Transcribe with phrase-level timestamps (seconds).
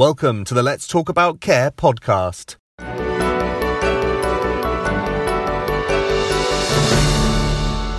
[0.00, 2.56] Welcome to the Let's Talk About Care podcast.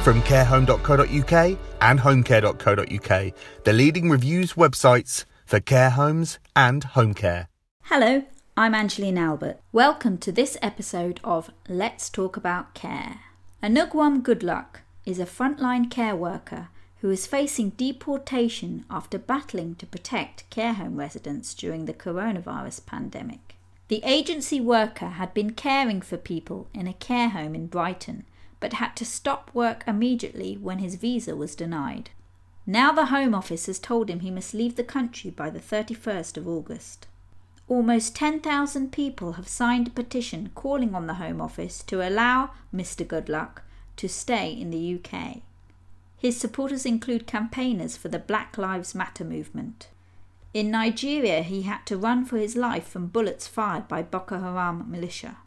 [0.03, 3.33] From carehome.co.uk and homecare.co.uk,
[3.65, 7.49] the leading reviews websites for care homes and home care.
[7.83, 8.23] Hello,
[8.57, 9.59] I'm Angeline Albert.
[9.71, 13.19] Welcome to this episode of Let's Talk About Care.
[13.61, 16.69] Anugwam Goodluck is a frontline care worker
[17.01, 23.55] who is facing deportation after battling to protect care home residents during the coronavirus pandemic.
[23.87, 28.25] The agency worker had been caring for people in a care home in Brighton
[28.59, 32.11] but had to stop work immediately when his visa was denied.
[32.67, 36.37] Now the Home Office has told him he must leave the country by the 31st
[36.37, 37.07] of August.
[37.67, 43.05] Almost 10,000 people have signed a petition calling on the Home Office to allow Mr.
[43.05, 43.63] Goodluck
[43.97, 45.41] to stay in the UK.
[46.21, 49.87] His supporters include campaigners for the Black Lives Matter movement.
[50.53, 54.85] In Nigeria, he had to run for his life from bullets fired by Boko Haram
[54.87, 55.37] militia.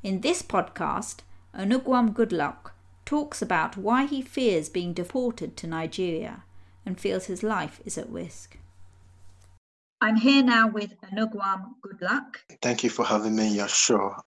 [0.00, 1.22] In this podcast,
[1.52, 2.70] Onugwam Goodluck
[3.04, 6.44] talks about why he fears being deported to Nigeria
[6.86, 8.56] and feels his life is at risk.
[10.00, 12.36] I'm here now with Onugwam Goodluck.
[12.62, 14.22] Thank you for having me your.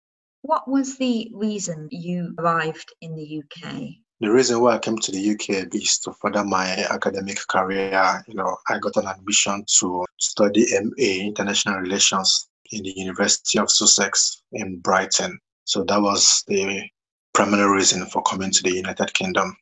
[0.43, 4.02] What was the reason you arrived in the UK?
[4.23, 8.23] The reason why I came to the UK is to further my academic career.
[8.29, 13.69] You know, I got an admission to study MA International Relations in the University of
[13.69, 15.41] Sussex in Brighton.
[15.65, 16.89] So that was the
[17.35, 19.57] primary reason for coming to the United Kingdom.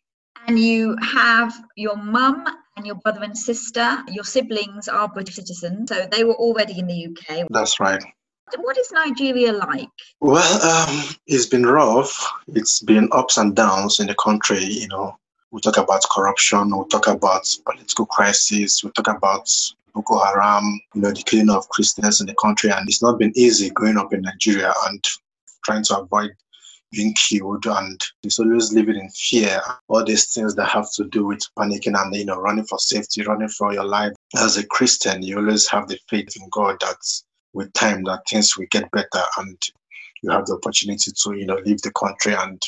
[0.46, 2.44] And you have your mum
[2.76, 4.04] and your brother and sister.
[4.08, 7.46] Your siblings are British citizens, so they were already in the UK.
[7.48, 8.04] That's right.
[8.58, 9.88] What is Nigeria like?
[10.20, 12.30] Well, um, it's been rough.
[12.48, 14.64] It's been ups and downs in the country.
[14.64, 15.16] You know,
[15.50, 19.48] we talk about corruption, we talk about political crisis, we talk about
[19.94, 22.70] Boko Haram, you know, the killing of Christians in the country.
[22.70, 25.04] And it's not been easy growing up in Nigeria and
[25.64, 26.30] trying to avoid
[26.92, 29.60] being killed and it's always living in fear.
[29.88, 33.22] All these things that have to do with panicking and you know running for safety,
[33.22, 34.12] running for your life.
[34.36, 36.96] As a Christian, you always have the faith in God that
[37.52, 39.58] with time that things will get better and
[40.22, 42.60] you have the opportunity to you know leave the country and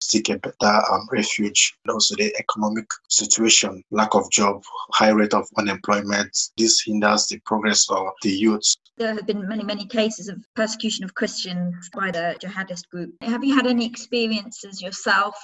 [0.00, 1.74] seek a better um, refuge.
[1.84, 6.36] And also the economic situation, lack of job, high rate of unemployment.
[6.56, 8.74] This hinders the progress of the youth.
[8.98, 13.14] There have been many, many cases of persecution of Christians by the jihadist group.
[13.20, 15.34] Have you had any experiences yourself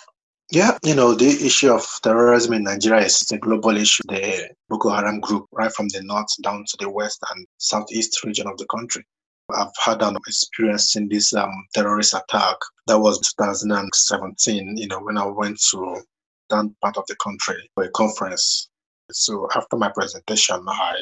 [0.53, 4.03] yeah, you know, the issue of terrorism in Nigeria is a global issue.
[4.07, 8.47] The Boko Haram group, right from the north down to the west and southeast region
[8.47, 9.03] of the country.
[9.51, 12.57] I've had an experience in this um, terrorist attack.
[12.87, 16.03] That was 2017, you know, when I went to
[16.51, 18.69] that part of the country for a conference.
[19.11, 20.97] So after my presentation, I,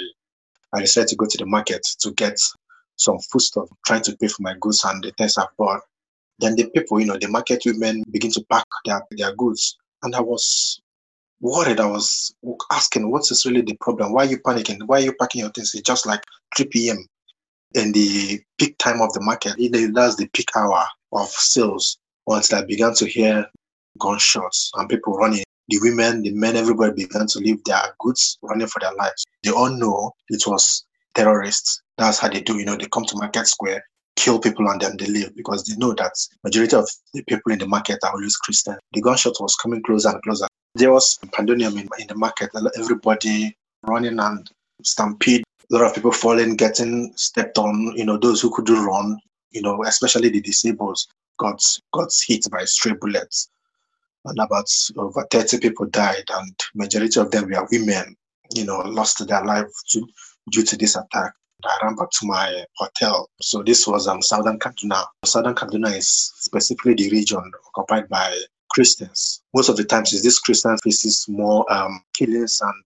[0.75, 2.39] I decided to go to the market to get
[2.97, 5.81] some foodstuff, trying to pay for my goods and the things I bought.
[6.41, 9.77] Then the people, you know, the market women begin to pack their, their goods.
[10.03, 10.81] And I was
[11.41, 11.81] worried.
[11.81, 12.35] I was
[12.73, 14.13] asking, what is really the problem?
[14.13, 14.79] Why are you panicking?
[14.87, 15.75] Why are you packing your things?
[15.75, 16.23] It's just like
[16.57, 17.07] 3 p.m.
[17.75, 19.55] in the peak time of the market.
[19.95, 21.99] That's the peak hour of sales.
[22.27, 23.47] Once I began to hear
[23.99, 28.67] gunshots and people running, the women, the men, everybody began to leave their goods running
[28.67, 29.25] for their lives.
[29.43, 30.85] They all know it was
[31.15, 31.83] terrorists.
[31.97, 32.59] That's how they do.
[32.59, 33.85] You know, they come to Market Square,
[34.21, 36.13] kill people and then they leave because they know that
[36.45, 38.77] majority of the people in the market are always Christian.
[38.93, 40.47] The gunshot was coming closer and closer.
[40.75, 44.51] There was pandemonium in, in the market, everybody running and
[44.83, 45.43] stampede,
[45.73, 49.19] a lot of people falling, getting stepped on, you know, those who couldn't run,
[49.53, 50.99] you know, especially the disabled
[51.39, 53.49] got got hit by stray bullets.
[54.27, 58.15] And about over 30 people died and majority of them were women,
[58.55, 60.07] you know, lost their life to,
[60.51, 61.33] due to this attack.
[61.65, 63.29] I ran back to my hotel.
[63.41, 65.05] So this was um, Southern Kaduna.
[65.25, 68.37] Southern Kaduna is specifically the region occupied by
[68.71, 69.43] Christians.
[69.55, 72.85] Most of the times, is this Christian faces more um, killings and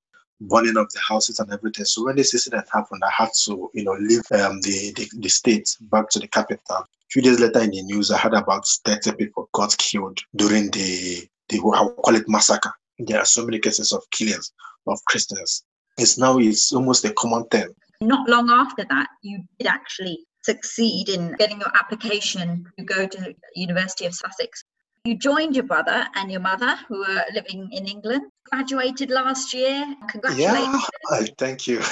[0.49, 1.85] burning of the houses and everything.
[1.85, 5.29] So when this incident happened, I had to, you know, leave um, the, the, the
[5.29, 6.77] state back to the capital.
[6.77, 10.71] A few days later in the news, I heard about 30 people got killed during
[10.71, 12.73] the, the I call it massacre.
[12.99, 14.53] There are so many cases of killings
[14.87, 15.65] of Christians.
[15.99, 17.69] It's now it's almost a common thing.
[18.07, 23.35] Not long after that, you did actually succeed in getting your application to go to
[23.55, 24.63] University of Sussex.
[25.05, 28.23] You joined your brother and your mother, who were living in England.
[28.51, 29.85] Graduated last year.
[30.09, 30.83] Congratulations!
[31.11, 31.83] Yeah, thank you.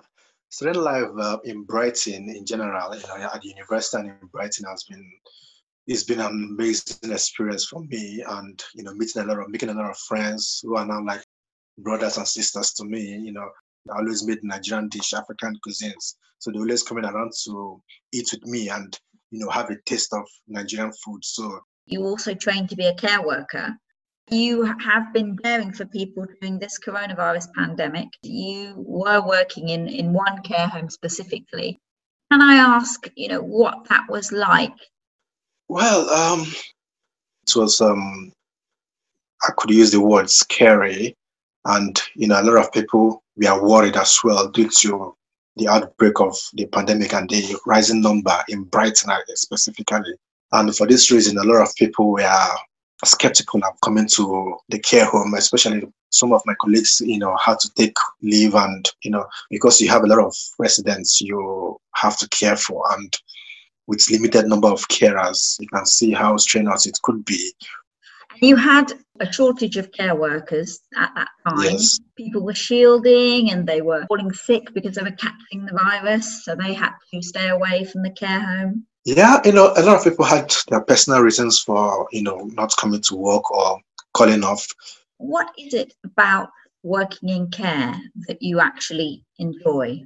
[0.50, 4.66] Student life uh, in Brighton, in general, you know, at the university and in Brighton,
[4.68, 5.10] has been
[5.86, 9.70] it's been an amazing experience for me, and you know, meeting a lot of making
[9.70, 11.24] a lot of friends who are now like
[11.78, 13.00] brothers and sisters to me.
[13.00, 13.48] You know,
[13.90, 16.14] I always made Nigerian dish, African cuisines.
[16.38, 17.82] So they always coming around to
[18.12, 18.98] eat with me and
[19.30, 21.24] you know have a taste of Nigerian food.
[21.24, 23.76] So you also trained to be a care worker.
[24.30, 28.08] You have been caring for people during this coronavirus pandemic.
[28.22, 31.80] You were working in, in one care home specifically.
[32.30, 34.72] Can I ask, you know, what that was like?
[35.68, 36.46] Well, um,
[37.46, 38.32] it was um,
[39.42, 41.16] I could use the word scary,
[41.64, 45.16] and you know, a lot of people we are worried as well due to
[45.56, 50.14] the outbreak of the pandemic and the rising number in Brighton uh, specifically.
[50.52, 52.48] And for this reason, a lot of people were
[53.04, 57.58] skeptical of coming to the care home, especially some of my colleagues, you know, had
[57.60, 62.16] to take leave and, you know, because you have a lot of residents you have
[62.18, 62.84] to care for.
[62.92, 63.14] And
[63.86, 67.52] with limited number of carers, you can see how strenuous it could be.
[68.40, 71.64] You had a shortage of care workers at that time.
[71.64, 72.00] Yes.
[72.16, 76.54] People were shielding and they were falling sick because they were catching the virus, so
[76.54, 78.86] they had to stay away from the care home.
[79.04, 82.76] Yeah, you know, a lot of people had their personal reasons for, you know, not
[82.76, 83.80] coming to work or
[84.14, 84.66] calling off.
[85.18, 86.50] What is it about
[86.82, 87.94] working in care
[88.28, 90.04] that you actually enjoy?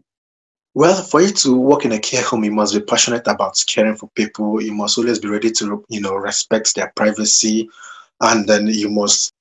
[0.74, 3.96] Well, for you to work in a care home, you must be passionate about caring
[3.96, 4.62] for people.
[4.62, 7.68] You must always be ready to, you know, respect their privacy,
[8.20, 9.32] and then you must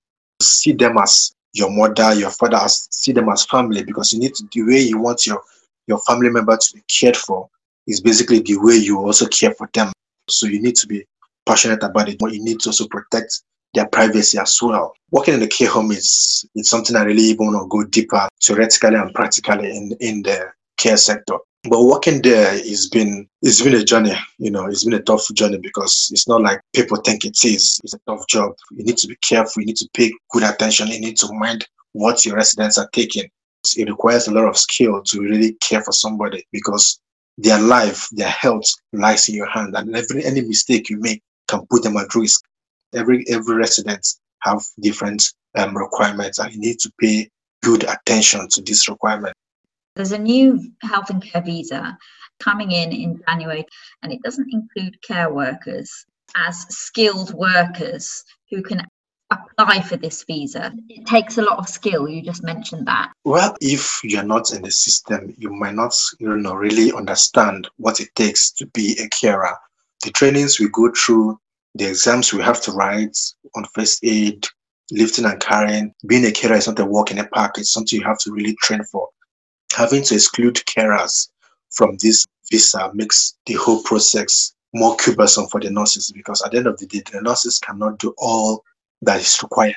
[0.42, 4.36] see them as your mother, your father, as see them as family because you need
[4.36, 5.42] to the way you want your
[5.88, 7.48] your family member to be cared for
[7.88, 9.92] is basically the way you also care for them.
[10.30, 11.06] So you need to be
[11.46, 13.44] passionate about it, but you need to also protect
[13.74, 14.94] their privacy as well.
[15.12, 18.96] Working in the care home is it's something I really want to go deeper theoretically
[18.96, 21.38] and practically in, in the care sector.
[21.68, 25.26] But working there has been it's been a journey, you know, it's been a tough
[25.34, 27.80] journey because it's not like people think it is.
[27.84, 28.54] It's a tough job.
[28.72, 31.68] You need to be careful, you need to pay good attention, you need to mind
[31.94, 33.30] what your residents are taking.
[33.78, 37.00] It requires a lot of skill to really care for somebody because
[37.38, 41.66] their life, their health lies in your hand, and every any mistake you make can
[41.72, 42.42] put them at risk.
[42.94, 44.06] Every every resident
[44.42, 47.30] have different um, requirements, and you need to pay
[47.64, 49.36] good attention to this requirement.
[49.96, 51.98] There's a new health and care visa
[52.40, 53.66] coming in in January,
[54.02, 56.06] and it doesn't include care workers
[56.36, 58.86] as skilled workers who can
[59.32, 60.74] apply for this visa?
[60.90, 62.08] It takes a lot of skill.
[62.08, 63.12] You just mentioned that.
[63.24, 68.00] Well, if you're not in the system, you might not you know, really understand what
[68.00, 69.56] it takes to be a carer.
[70.04, 71.40] The trainings we go through,
[71.74, 73.18] the exams we have to write
[73.56, 74.46] on first aid,
[74.92, 75.94] lifting and carrying.
[76.06, 78.32] Being a carer is not a walk in a park, it's something you have to
[78.32, 79.10] really train for.
[79.74, 81.30] Having to exclude carers
[81.72, 86.58] from this visa makes the whole process more cumbersome for the nurses because at the
[86.58, 88.64] end of the day, the nurses cannot do all
[89.02, 89.76] that is required.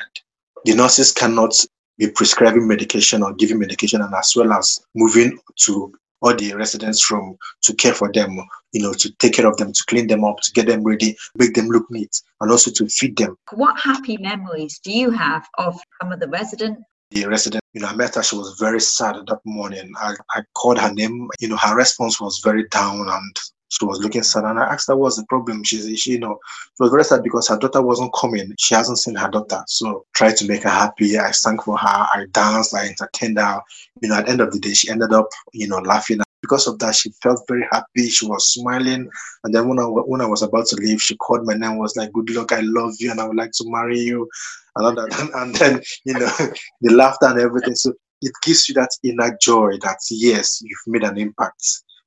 [0.64, 1.54] The nurses cannot
[1.98, 7.10] be prescribing medication or giving medication and as well as moving to all the residents'
[7.10, 8.36] room to care for them,
[8.72, 11.16] you know, to take care of them, to clean them up, to get them ready,
[11.36, 13.36] make them look neat, and also to feed them.
[13.52, 16.82] What happy memories do you have of some of the residents?
[17.10, 19.92] The resident, you know, I met her, she was very sad that morning.
[19.98, 23.38] I, I called her name, you know, her response was very down and
[23.70, 25.62] she was looking sad and I asked her what's the problem.
[25.64, 26.38] She, she you know,
[26.76, 28.54] she was very sad because her daughter wasn't coming.
[28.58, 29.62] She hasn't seen her daughter.
[29.68, 31.18] So tried to make her happy.
[31.18, 31.86] I sang for her.
[31.86, 32.74] I danced.
[32.74, 33.60] I entertained her.
[34.00, 36.20] You know, at the end of the day, she ended up, you know, laughing.
[36.48, 38.08] Because of that, she felt very happy.
[38.08, 39.08] She was smiling.
[39.44, 41.96] And then when I, when I was about to leave, she called my name, was
[41.96, 44.28] like, good luck, I love you, and I would like to marry you.
[44.76, 45.30] And, that.
[45.34, 46.30] and then, you know,
[46.80, 47.74] the laughter and everything.
[47.74, 51.62] So it gives you that inner joy that, yes, you've made an impact.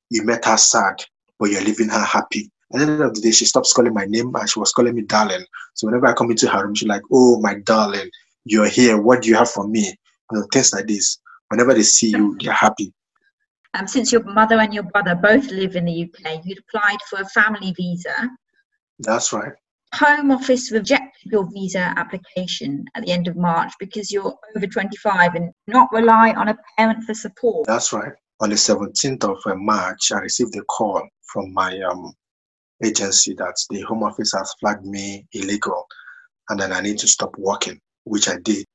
[0.09, 1.03] You met her sad
[1.41, 2.51] but you're leaving her happy.
[2.71, 4.93] At the end of the day, she stops calling my name and she was calling
[4.93, 5.43] me darling.
[5.73, 8.09] So whenever I come into her room, she's like, Oh, my darling,
[8.45, 9.01] you're here.
[9.01, 9.97] What do you have for me?
[10.31, 11.17] You know, things like this.
[11.49, 12.93] Whenever they see you, they're happy.
[13.73, 17.21] Um, since your mother and your brother both live in the UK, you'd applied for
[17.21, 18.29] a family visa.
[18.99, 19.53] That's right.
[19.95, 25.35] Home Office rejected your visa application at the end of March because you're over 25
[25.35, 27.67] and not rely on a parent for support.
[27.67, 28.13] That's right.
[28.41, 32.13] On the 17th of uh, March, I received a call from my um,
[32.83, 35.85] agency that the Home Office has flagged me illegal
[36.49, 38.65] and then I need to stop working, which I did.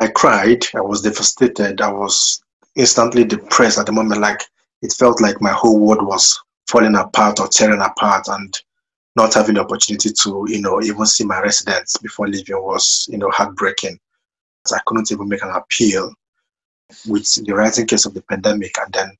[0.00, 0.64] I cried.
[0.74, 1.80] I was devastated.
[1.80, 2.40] I was
[2.76, 4.20] instantly depressed at the moment.
[4.20, 4.42] Like
[4.82, 8.56] it felt like my whole world was falling apart or tearing apart, and
[9.16, 13.18] not having the opportunity to, you know, even see my residents before leaving was, you
[13.18, 13.98] know, heartbreaking.
[14.72, 16.12] I couldn't even make an appeal
[17.06, 19.16] with the rising case of the pandemic, and then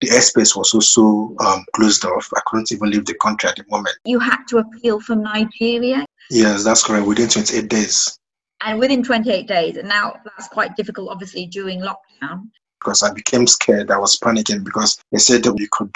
[0.00, 2.28] the airspace was also um, closed off.
[2.36, 3.96] I couldn't even leave the country at the moment.
[4.04, 6.04] You had to appeal from Nigeria?
[6.30, 8.18] Yes, that's correct, within 28 days.
[8.60, 12.50] And within 28 days, and now that's quite difficult, obviously, during lockdown.
[12.80, 13.90] Because I became scared.
[13.90, 15.94] I was panicking because they said that we could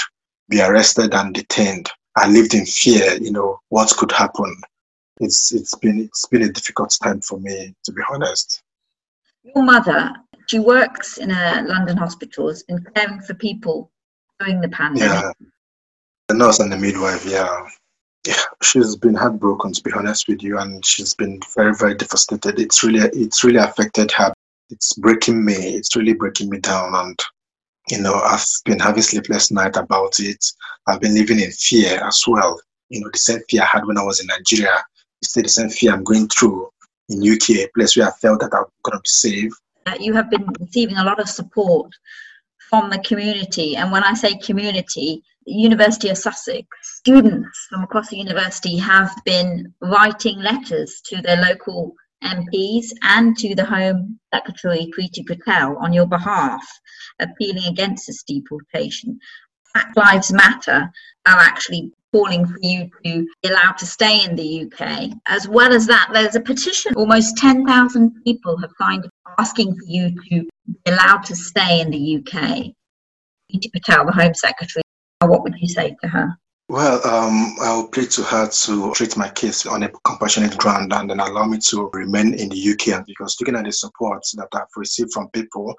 [0.49, 1.91] be arrested and detained.
[2.17, 4.55] I lived in fear, you know, what could happen.
[5.21, 8.63] It's it's been it's been a difficult time for me, to be honest.
[9.45, 10.13] Your mother,
[10.47, 13.91] she works in a London hospitals and caring for people
[14.39, 15.11] during the pandemic.
[15.11, 15.33] Yeah.
[16.29, 17.67] The nurse and the midwife, yeah.
[18.27, 22.61] Yeah, she's been heartbroken to be honest with you, and she's been very, very devastated.
[22.61, 24.33] It's really it's really affected her.
[24.73, 25.55] It's breaking me.
[25.55, 27.19] It's really breaking me down and
[27.91, 30.45] you know, I've been having sleepless night about it.
[30.87, 32.61] I've been living in fear as well.
[32.89, 34.83] You know, the same fear I had when I was in Nigeria.
[35.21, 36.71] It's the same fear I'm going through
[37.09, 39.53] in UK, a place where I felt that I'm going to be safe.
[39.99, 41.93] You have been receiving a lot of support
[42.71, 43.77] from the community.
[43.77, 49.75] And when I say community, University of Sussex students from across the university have been
[49.81, 56.07] writing letters to their local MPs and to the Home Secretary Priti Patel on your
[56.07, 56.65] behalf,
[57.21, 59.19] appealing against this deportation.
[59.75, 60.91] Black Lives Matter
[61.27, 65.11] are actually calling for you to be allowed to stay in the UK.
[65.27, 66.95] As well as that, there's a petition.
[66.95, 72.17] Almost 10,000 people have signed asking for you to be allowed to stay in the
[72.19, 72.73] UK.
[73.51, 74.83] Priti Patel, the Home Secretary,
[75.21, 76.37] what would you say to her?
[76.73, 81.11] Well, um, I'll plead to her to treat my case on a compassionate ground and
[81.11, 83.05] then allow me to remain in the UK.
[83.05, 85.75] Because looking at the support that I've received from people,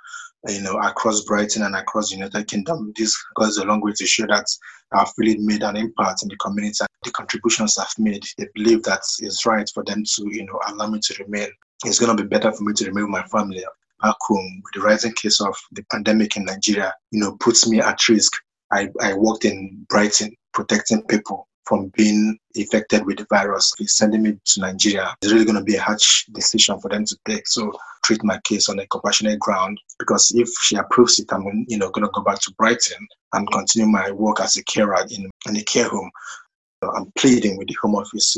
[0.47, 4.05] you know, across Brighton and across the United Kingdom, this goes a long way to
[4.05, 4.45] show that
[4.93, 6.85] I've really made an impact in the community.
[7.03, 10.91] The contributions I've made, they believe that it's right for them to, you know, allow
[10.91, 11.49] me to remain.
[11.85, 13.65] It's going to be better for me to remain with my family
[14.03, 14.61] back home.
[14.63, 18.31] With the rising case of the pandemic in Nigeria, you know, puts me at risk.
[18.71, 23.73] I, I worked in Brighton protecting people from being infected with the virus.
[23.77, 25.15] He's sending me to Nigeria.
[25.21, 27.47] It's really going to be a harsh decision for them to take.
[27.47, 27.71] So
[28.03, 31.89] treat my case on a compassionate ground because if she approves it, I'm you know
[31.89, 35.55] going to go back to Brighton and continue my work as a carer in, in
[35.55, 36.11] a care home.
[36.81, 38.37] I'm pleading with the Home Office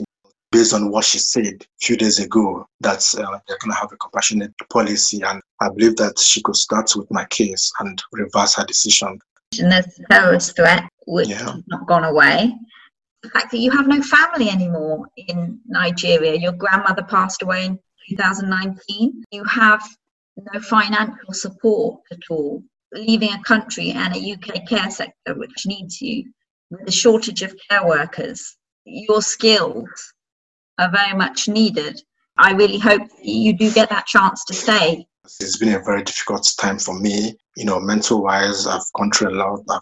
[0.52, 3.92] based on what she said a few days ago that uh, they're going to have
[3.92, 8.56] a compassionate policy and I believe that she could start with my case and reverse
[8.56, 9.20] her decision.
[9.60, 11.52] And there's a terrorist threat which yeah.
[11.52, 12.54] has not gone away.
[13.24, 17.80] The fact that you have no family anymore in Nigeria, your grandmother passed away in
[18.10, 19.84] 2019, you have
[20.54, 22.62] no financial support at all,
[22.94, 26.32] leaving a country and a UK care sector which needs you
[26.70, 28.58] with a shortage of care workers.
[28.86, 30.14] Your skills
[30.78, 32.02] are very much needed.
[32.38, 35.08] I really hope you do get that chance to stay.
[35.40, 37.38] It's been a very difficult time for me.
[37.56, 39.62] You know, mental wise, I've gone through a lot.
[39.70, 39.82] I've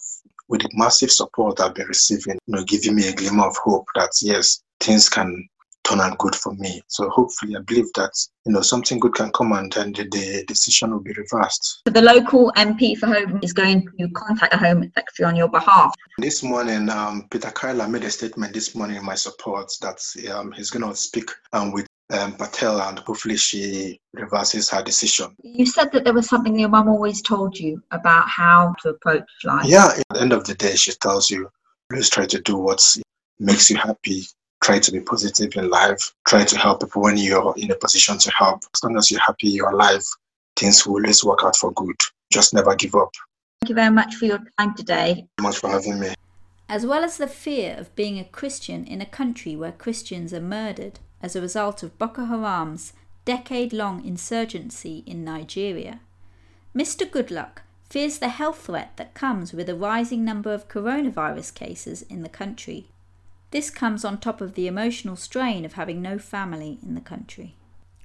[0.50, 3.88] with the massive support I've been receiving, you know, giving me a glimmer of hope
[3.96, 5.48] that yes, things can
[5.84, 6.82] turn out good for me.
[6.88, 8.12] So hopefully, I believe that
[8.46, 11.82] you know something good can come and then the, the decision will be reversed.
[11.88, 15.50] So the local MP for Hove is going to contact the Home Secretary on your
[15.50, 15.94] behalf.
[16.18, 20.00] This morning, um, Peter Kyle made a statement this morning in my support that
[20.34, 25.36] um, he's going to speak um, with um, Patel and hopefully she reverses her decision.
[25.44, 29.24] You said that there was something your mum always told you about how to approach
[29.44, 29.66] life.
[29.66, 31.50] Yeah, at the end of the day, she tells you
[31.92, 32.84] always try to do what
[33.40, 34.24] makes you happy.
[34.64, 36.14] Try to be positive in life.
[36.28, 38.64] Try to help people when you're in a position to help.
[38.74, 40.04] As long as you're happy, you're alive,
[40.56, 41.96] things will always work out for good.
[42.32, 43.12] Just never give up.
[43.62, 45.14] Thank you very much for your time today.
[45.14, 46.14] Thank Very much for having me.
[46.70, 50.42] As well as the fear of being a Christian in a country where Christians are
[50.42, 52.94] murdered, as a result of Boko Haram's
[53.26, 56.02] decade long insurgency in Nigeria.
[56.76, 57.10] Mr.
[57.10, 62.22] Goodluck fears the health threat that comes with a rising number of coronavirus cases in
[62.22, 62.88] the country.
[63.52, 67.56] This comes on top of the emotional strain of having no family in the country.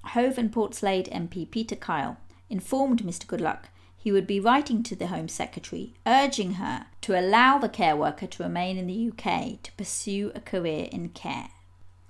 [0.04, 3.26] Hove and Portslade MP Peter Kyle informed Mr.
[3.26, 3.64] Goodluck
[3.96, 8.28] he would be writing to the Home Secretary urging her to allow the care worker
[8.28, 11.50] to remain in the UK to pursue a career in care.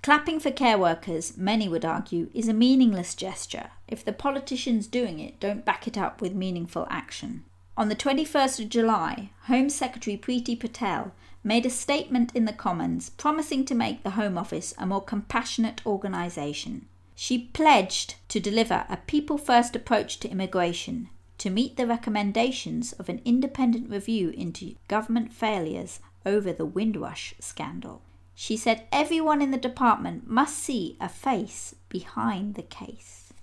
[0.01, 5.19] Clapping for care workers, many would argue, is a meaningless gesture if the politicians doing
[5.19, 7.43] it don't back it up with meaningful action.
[7.75, 11.11] On the 21st of July, Home Secretary Priti Patel
[11.43, 15.85] made a statement in the Commons promising to make the Home Office a more compassionate
[15.85, 16.87] organisation.
[17.15, 23.09] She pledged to deliver a people first approach to immigration to meet the recommendations of
[23.09, 28.01] an independent review into government failures over the Windrush scandal.
[28.41, 33.33] She said everyone in the department must see a face behind the case.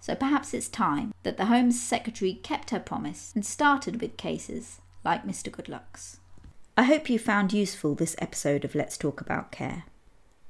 [0.00, 4.80] So perhaps it's time that the Home Secretary kept her promise and started with cases
[5.04, 5.48] like Mr.
[5.52, 6.18] Goodluck's.
[6.76, 9.84] I hope you found useful this episode of Let's Talk About Care.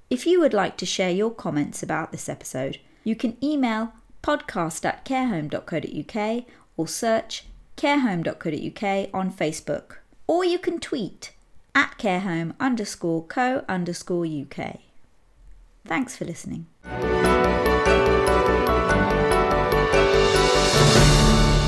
[0.09, 4.87] If you would like to share your comments about this episode, you can email podcast
[4.87, 6.45] at carehome.co.uk
[6.79, 7.45] or search
[7.77, 9.97] carehome.co.uk on Facebook,
[10.27, 11.33] or you can tweet
[11.75, 14.81] at carehome underscore co underscore UK.
[15.85, 16.67] Thanks for listening.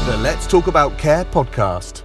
[0.06, 2.02] The Let's Talk About Care podcast.